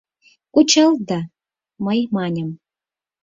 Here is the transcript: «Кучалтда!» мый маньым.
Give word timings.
«Кучалтда!» 0.53 1.19
мый 1.85 1.99
маньым. 2.15 2.49